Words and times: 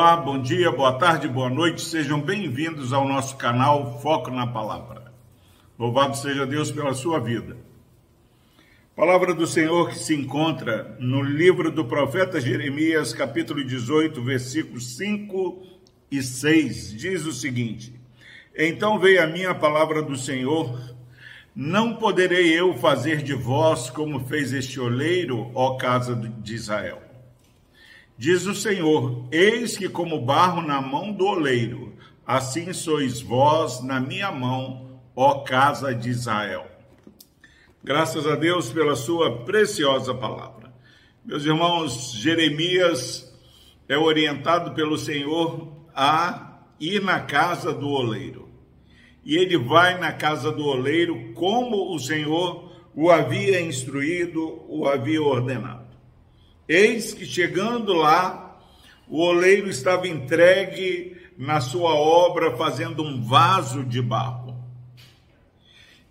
Olá, 0.00 0.16
bom 0.16 0.40
dia, 0.40 0.72
boa 0.72 0.94
tarde, 0.94 1.28
boa 1.28 1.50
noite, 1.50 1.82
sejam 1.82 2.18
bem-vindos 2.18 2.90
ao 2.90 3.06
nosso 3.06 3.36
canal 3.36 4.00
Foco 4.00 4.30
na 4.30 4.46
Palavra. 4.46 5.12
Louvado 5.78 6.16
seja 6.16 6.46
Deus 6.46 6.70
pela 6.70 6.94
sua 6.94 7.20
vida. 7.20 7.54
Palavra 8.96 9.34
do 9.34 9.46
Senhor 9.46 9.90
que 9.90 9.98
se 9.98 10.14
encontra 10.14 10.96
no 10.98 11.20
livro 11.20 11.70
do 11.70 11.84
profeta 11.84 12.40
Jeremias, 12.40 13.12
capítulo 13.12 13.62
18, 13.62 14.22
versículos 14.22 14.96
5 14.96 15.66
e 16.10 16.22
6, 16.22 16.96
diz 16.96 17.26
o 17.26 17.32
seguinte: 17.34 17.94
Então 18.56 18.98
veio 18.98 19.22
a 19.22 19.26
minha 19.26 19.54
palavra 19.54 20.00
do 20.00 20.16
Senhor, 20.16 20.80
não 21.54 21.96
poderei 21.96 22.58
eu 22.58 22.72
fazer 22.72 23.22
de 23.22 23.34
vós 23.34 23.90
como 23.90 24.18
fez 24.26 24.50
este 24.54 24.80
oleiro, 24.80 25.50
ó 25.54 25.76
casa 25.76 26.16
de 26.16 26.54
Israel 26.54 27.09
Diz 28.20 28.44
o 28.44 28.54
Senhor: 28.54 29.24
Eis 29.32 29.78
que, 29.78 29.88
como 29.88 30.20
barro 30.20 30.60
na 30.60 30.78
mão 30.78 31.10
do 31.10 31.24
oleiro, 31.24 31.94
assim 32.26 32.70
sois 32.70 33.22
vós 33.22 33.82
na 33.82 33.98
minha 33.98 34.30
mão, 34.30 35.00
ó 35.16 35.38
casa 35.38 35.94
de 35.94 36.10
Israel. 36.10 36.66
Graças 37.82 38.26
a 38.26 38.36
Deus 38.36 38.70
pela 38.70 38.94
sua 38.94 39.38
preciosa 39.46 40.12
palavra. 40.12 40.70
Meus 41.24 41.46
irmãos, 41.46 42.12
Jeremias 42.12 43.34
é 43.88 43.96
orientado 43.96 44.74
pelo 44.74 44.98
Senhor 44.98 45.72
a 45.96 46.58
ir 46.78 47.02
na 47.02 47.20
casa 47.20 47.72
do 47.72 47.88
oleiro. 47.88 48.50
E 49.24 49.34
ele 49.34 49.56
vai 49.56 49.98
na 49.98 50.12
casa 50.12 50.52
do 50.52 50.66
oleiro 50.66 51.32
como 51.32 51.94
o 51.94 51.98
Senhor 51.98 52.70
o 52.94 53.10
havia 53.10 53.62
instruído, 53.62 54.62
o 54.68 54.86
havia 54.86 55.22
ordenado. 55.22 55.89
Eis 56.72 57.12
que 57.12 57.26
chegando 57.26 57.92
lá, 57.94 58.56
o 59.08 59.20
oleiro 59.20 59.68
estava 59.68 60.06
entregue 60.06 61.20
na 61.36 61.60
sua 61.60 61.94
obra, 61.94 62.56
fazendo 62.56 63.02
um 63.02 63.20
vaso 63.24 63.82
de 63.82 64.00
barro. 64.00 64.56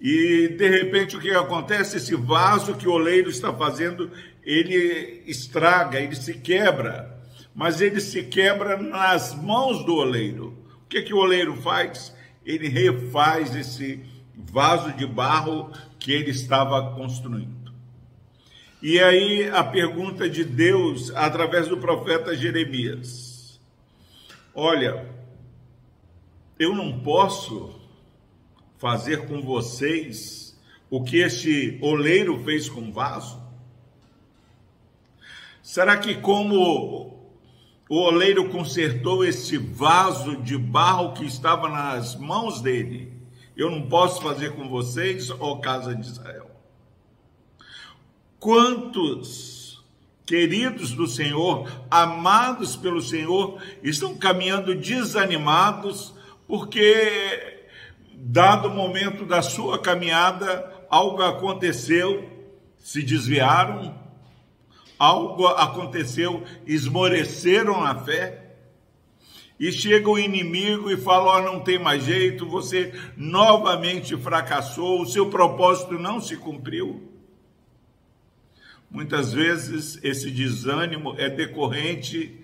E 0.00 0.48
de 0.58 0.68
repente 0.68 1.16
o 1.16 1.20
que 1.20 1.30
acontece? 1.30 1.98
Esse 1.98 2.16
vaso 2.16 2.74
que 2.74 2.88
o 2.88 2.92
oleiro 2.94 3.30
está 3.30 3.54
fazendo, 3.54 4.10
ele 4.42 5.22
estraga, 5.28 6.00
ele 6.00 6.16
se 6.16 6.34
quebra, 6.34 7.22
mas 7.54 7.80
ele 7.80 8.00
se 8.00 8.24
quebra 8.24 8.76
nas 8.76 9.36
mãos 9.36 9.84
do 9.84 9.94
oleiro. 9.94 10.58
O 10.82 10.88
que, 10.88 11.02
que 11.02 11.14
o 11.14 11.18
oleiro 11.18 11.54
faz? 11.58 12.12
Ele 12.44 12.66
refaz 12.66 13.54
esse 13.54 14.04
vaso 14.34 14.90
de 14.94 15.06
barro 15.06 15.70
que 16.00 16.10
ele 16.10 16.32
estava 16.32 16.96
construindo. 16.96 17.57
E 18.80 19.00
aí 19.00 19.48
a 19.48 19.64
pergunta 19.64 20.30
de 20.30 20.44
Deus 20.44 21.10
através 21.16 21.66
do 21.66 21.78
profeta 21.78 22.36
Jeremias: 22.36 23.60
Olha, 24.54 25.08
eu 26.56 26.72
não 26.74 27.00
posso 27.00 27.74
fazer 28.78 29.26
com 29.26 29.42
vocês 29.42 30.56
o 30.88 31.02
que 31.02 31.16
este 31.18 31.76
oleiro 31.82 32.44
fez 32.44 32.68
com 32.68 32.82
o 32.82 32.92
vaso? 32.92 33.42
Será 35.60 35.96
que 35.96 36.14
como 36.14 37.18
o 37.88 37.96
oleiro 37.96 38.48
consertou 38.48 39.24
esse 39.24 39.58
vaso 39.58 40.36
de 40.36 40.56
barro 40.56 41.14
que 41.14 41.24
estava 41.24 41.68
nas 41.68 42.14
mãos 42.14 42.60
dele, 42.60 43.12
eu 43.56 43.68
não 43.68 43.88
posso 43.88 44.22
fazer 44.22 44.54
com 44.54 44.68
vocês, 44.68 45.30
ó 45.30 45.56
casa 45.56 45.96
de 45.96 46.06
Israel? 46.06 46.57
Quantos 48.40 49.82
queridos 50.24 50.92
do 50.92 51.08
Senhor, 51.08 51.68
amados 51.90 52.76
pelo 52.76 53.00
Senhor, 53.00 53.60
estão 53.82 54.14
caminhando 54.16 54.74
desanimados 54.74 56.14
porque, 56.46 57.66
dado 58.14 58.68
o 58.68 58.74
momento 58.74 59.24
da 59.24 59.42
sua 59.42 59.78
caminhada, 59.78 60.86
algo 60.88 61.20
aconteceu, 61.22 62.30
se 62.78 63.02
desviaram, 63.02 63.98
algo 64.98 65.46
aconteceu, 65.46 66.44
esmoreceram 66.66 67.80
na 67.82 67.96
fé. 67.96 68.44
E 69.58 69.72
chega 69.72 70.08
o 70.08 70.18
inimigo 70.18 70.90
e 70.90 70.96
fala: 70.96 71.38
oh, 71.38 71.42
não 71.42 71.60
tem 71.60 71.78
mais 71.78 72.04
jeito, 72.04 72.48
você 72.48 72.92
novamente 73.16 74.16
fracassou, 74.16 75.02
o 75.02 75.06
seu 75.06 75.28
propósito 75.28 75.98
não 75.98 76.20
se 76.20 76.36
cumpriu. 76.36 77.07
Muitas 78.90 79.32
vezes 79.32 79.98
esse 80.02 80.30
desânimo 80.30 81.14
é 81.18 81.28
decorrente 81.28 82.34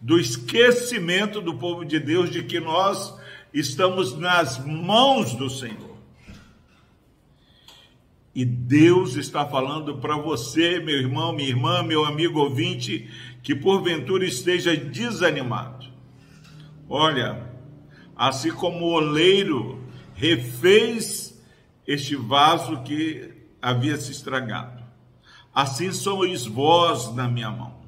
do 0.00 0.18
esquecimento 0.18 1.40
do 1.40 1.58
povo 1.58 1.84
de 1.84 1.98
Deus 1.98 2.30
de 2.30 2.44
que 2.44 2.60
nós 2.60 3.18
estamos 3.52 4.16
nas 4.16 4.64
mãos 4.64 5.34
do 5.34 5.50
Senhor. 5.50 5.98
E 8.32 8.44
Deus 8.44 9.16
está 9.16 9.44
falando 9.44 9.98
para 9.98 10.16
você, 10.16 10.78
meu 10.78 10.96
irmão, 10.96 11.32
minha 11.32 11.48
irmã, 11.48 11.82
meu 11.82 12.04
amigo 12.04 12.38
ouvinte, 12.38 13.10
que 13.42 13.56
porventura 13.56 14.24
esteja 14.24 14.76
desanimado. 14.76 15.86
Olha, 16.88 17.50
assim 18.14 18.52
como 18.52 18.84
o 18.84 18.92
oleiro 18.92 19.84
refez 20.14 21.36
este 21.84 22.14
vaso 22.14 22.84
que 22.84 23.32
havia 23.60 23.96
se 23.96 24.12
estragado 24.12 24.80
assim 25.54 25.92
sois 25.92 26.46
vós 26.46 27.14
na 27.14 27.28
minha 27.28 27.50
mão. 27.50 27.80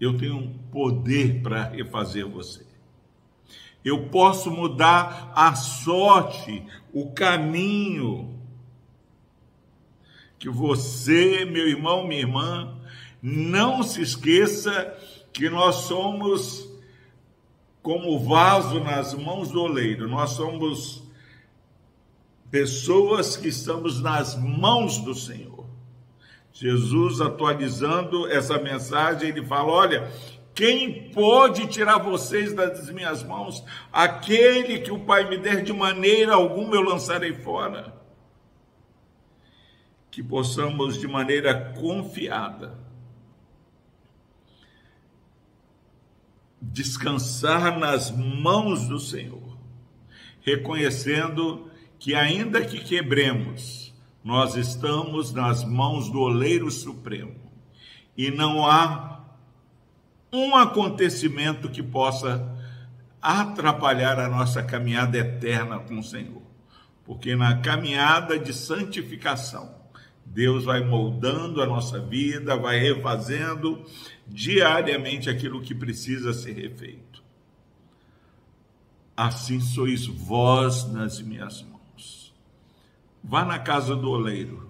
Eu 0.00 0.18
tenho 0.18 0.36
um 0.36 0.58
poder 0.70 1.42
para 1.42 1.64
refazer 1.64 2.26
você. 2.28 2.66
Eu 3.84 4.08
posso 4.08 4.50
mudar 4.50 5.32
a 5.34 5.54
sorte, 5.54 6.64
o 6.92 7.12
caminho. 7.12 8.38
Que 10.38 10.48
você, 10.48 11.44
meu 11.44 11.68
irmão, 11.68 12.06
minha 12.06 12.20
irmã, 12.20 12.78
não 13.22 13.82
se 13.82 14.02
esqueça 14.02 14.94
que 15.32 15.48
nós 15.48 15.76
somos 15.76 16.68
como 17.82 18.18
vaso 18.18 18.80
nas 18.80 19.12
mãos 19.12 19.50
do 19.50 19.60
oleiro, 19.60 20.08
nós 20.08 20.30
somos 20.30 21.02
pessoas 22.54 23.36
que 23.36 23.48
estamos 23.48 24.00
nas 24.00 24.36
mãos 24.36 24.98
do 24.98 25.12
Senhor. 25.12 25.66
Jesus, 26.52 27.20
atualizando 27.20 28.28
essa 28.28 28.56
mensagem, 28.60 29.30
ele 29.30 29.44
fala: 29.44 29.72
Olha, 29.72 30.12
quem 30.54 31.10
pode 31.10 31.66
tirar 31.66 31.98
vocês 31.98 32.54
das 32.54 32.88
minhas 32.90 33.24
mãos? 33.24 33.64
Aquele 33.92 34.78
que 34.78 34.92
o 34.92 35.00
Pai 35.00 35.28
me 35.28 35.36
der, 35.36 35.64
de 35.64 35.72
maneira 35.72 36.34
alguma 36.34 36.76
eu 36.76 36.82
lançarei 36.82 37.34
fora. 37.34 37.92
Que 40.08 40.22
possamos, 40.22 40.96
de 40.96 41.08
maneira 41.08 41.74
confiada, 41.76 42.78
descansar 46.62 47.76
nas 47.80 48.12
mãos 48.12 48.86
do 48.86 49.00
Senhor, 49.00 49.58
reconhecendo 50.40 51.73
que, 51.98 52.14
ainda 52.14 52.64
que 52.64 52.80
quebremos, 52.80 53.92
nós 54.22 54.56
estamos 54.56 55.32
nas 55.32 55.64
mãos 55.64 56.10
do 56.10 56.20
oleiro 56.20 56.70
supremo 56.70 57.36
e 58.16 58.30
não 58.30 58.64
há 58.64 59.22
um 60.32 60.56
acontecimento 60.56 61.68
que 61.68 61.82
possa 61.82 62.52
atrapalhar 63.20 64.18
a 64.18 64.28
nossa 64.28 64.62
caminhada 64.62 65.16
eterna 65.16 65.78
com 65.78 65.98
o 65.98 66.02
Senhor. 66.02 66.42
Porque 67.04 67.36
na 67.36 67.58
caminhada 67.58 68.38
de 68.38 68.52
santificação, 68.52 69.74
Deus 70.24 70.64
vai 70.64 70.82
moldando 70.82 71.62
a 71.62 71.66
nossa 71.66 72.00
vida, 72.00 72.56
vai 72.56 72.78
refazendo 72.78 73.84
diariamente 74.26 75.28
aquilo 75.28 75.60
que 75.60 75.74
precisa 75.74 76.32
ser 76.32 76.52
refeito. 76.52 77.22
Assim 79.16 79.60
sois 79.60 80.06
vós 80.06 80.90
nas 80.90 81.20
minhas 81.20 81.62
mãos. 81.62 81.73
Vá 83.26 83.42
na 83.42 83.58
casa 83.58 83.96
do 83.96 84.10
oleiro. 84.10 84.68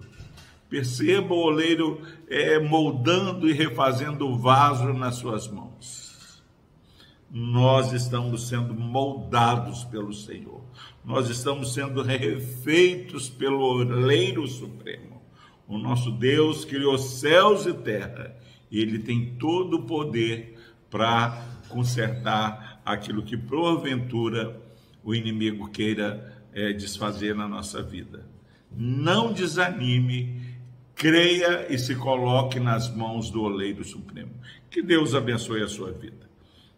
Perceba 0.69 1.33
o 1.33 1.43
oleiro 1.43 2.01
é, 2.29 2.57
moldando 2.57 3.49
e 3.49 3.53
refazendo 3.53 4.27
o 4.29 4.37
vaso 4.37 4.93
nas 4.93 5.15
suas 5.15 5.49
mãos. 5.49 6.41
Nós 7.29 7.91
estamos 7.91 8.47
sendo 8.47 8.73
moldados 8.73 9.83
pelo 9.83 10.13
Senhor. 10.13 10.63
Nós 11.03 11.29
estamos 11.29 11.73
sendo 11.73 12.01
refeitos 12.01 13.29
pelo 13.29 13.59
oleiro 13.59 14.47
supremo. 14.47 15.21
O 15.67 15.77
nosso 15.77 16.11
Deus 16.11 16.63
criou 16.63 16.97
céus 16.97 17.65
e 17.65 17.73
terra. 17.73 18.37
E 18.71 18.79
ele 18.79 18.99
tem 18.99 19.35
todo 19.35 19.79
o 19.79 19.83
poder 19.83 20.57
para 20.89 21.45
consertar 21.67 22.81
aquilo 22.85 23.21
que 23.21 23.35
porventura 23.35 24.61
o 25.03 25.13
inimigo 25.13 25.69
queira 25.69 26.41
é, 26.53 26.71
desfazer 26.71 27.35
na 27.35 27.49
nossa 27.49 27.83
vida. 27.83 28.34
Não 28.75 29.31
desanime 29.31 30.45
creia 30.95 31.67
e 31.69 31.77
se 31.77 31.93
coloque 31.95 32.59
nas 32.59 32.93
mãos 32.93 33.29
do 33.29 33.43
oleiro 33.43 33.83
supremo. 33.83 34.31
Que 34.69 34.81
Deus 34.81 35.13
abençoe 35.13 35.61
a 35.61 35.67
sua 35.67 35.91
vida. 35.91 36.29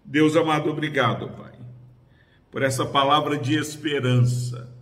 Deus 0.04 0.36
amado, 0.36 0.70
obrigado, 0.70 1.30
Pai, 1.30 1.54
por 2.52 2.64
essa 2.64 2.86
palavra 2.86 3.38
de 3.38 3.56
esperança. 3.56 4.74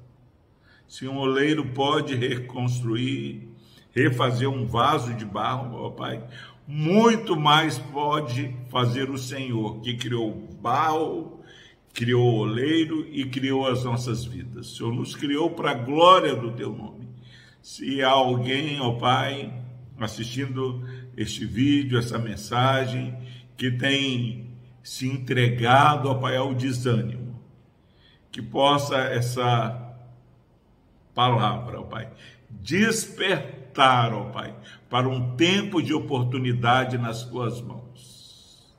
Se 0.87 1.07
um 1.07 1.17
oleiro 1.17 1.65
pode 1.73 2.15
reconstruir, 2.15 3.49
refazer 3.91 4.47
um 4.47 4.65
vaso 4.65 5.13
de 5.13 5.25
barro, 5.25 5.75
ó 5.77 5.89
Pai, 5.89 6.23
muito 6.67 7.35
mais 7.35 7.77
pode 7.77 8.55
fazer 8.69 9.09
o 9.09 9.17
Senhor, 9.17 9.81
que 9.81 9.95
criou 9.97 10.29
o 10.29 10.55
barro, 10.55 11.39
criou 11.93 12.33
o 12.33 12.37
oleiro 12.39 13.07
e 13.11 13.25
criou 13.25 13.67
as 13.67 13.83
nossas 13.83 14.25
vidas. 14.25 14.71
O 14.71 14.75
Senhor 14.75 14.93
nos 14.93 15.15
criou 15.15 15.49
para 15.49 15.71
a 15.71 15.75
glória 15.75 16.35
do 16.35 16.51
teu 16.51 16.71
nome. 16.71 17.04
Se 17.65 18.03
há 18.03 18.11
alguém, 18.11 18.79
ó 18.79 18.91
Pai, 18.91 19.51
assistindo 19.97 20.87
este 21.17 21.47
vídeo, 21.47 21.97
essa 21.97 22.19
mensagem, 22.19 23.17
que 23.57 23.71
tem 23.71 24.55
se 24.83 25.07
entregado, 25.09 26.07
ó 26.07 26.13
Pai, 26.13 26.37
ao 26.37 26.53
desânimo, 26.53 27.43
que 28.31 28.39
possa 28.39 28.97
essa 28.97 29.97
palavra, 31.15 31.81
ó 31.81 31.85
Pai, 31.85 32.11
despertar, 32.51 34.13
ó 34.13 34.25
Pai, 34.25 34.55
para 34.87 35.09
um 35.09 35.35
tempo 35.35 35.81
de 35.81 35.91
oportunidade 35.91 36.99
nas 36.99 37.23
tuas 37.23 37.59
mãos. 37.61 38.71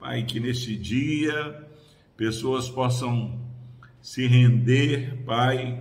Pai, 0.00 0.24
que 0.24 0.40
neste 0.40 0.76
dia 0.76 1.64
pessoas 2.16 2.68
possam 2.68 3.40
se 4.02 4.26
render, 4.26 5.22
Pai, 5.24 5.80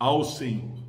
ao 0.00 0.24
Senhor. 0.24 0.85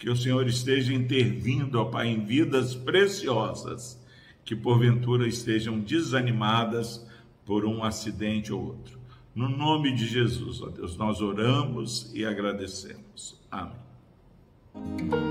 Que 0.00 0.08
o 0.08 0.16
Senhor 0.16 0.48
esteja 0.48 0.94
intervindo, 0.94 1.78
ó 1.78 1.84
Pai, 1.84 2.08
em 2.08 2.24
vidas 2.24 2.74
preciosas 2.74 4.00
que 4.42 4.56
porventura 4.56 5.28
estejam 5.28 5.78
desanimadas 5.78 7.06
por 7.44 7.66
um 7.66 7.84
acidente 7.84 8.50
ou 8.50 8.64
outro. 8.64 8.98
No 9.34 9.46
nome 9.46 9.94
de 9.94 10.06
Jesus, 10.06 10.62
ó 10.62 10.70
Deus, 10.70 10.96
nós 10.96 11.20
oramos 11.20 12.10
e 12.14 12.24
agradecemos. 12.24 13.38
Amém. 13.50 15.29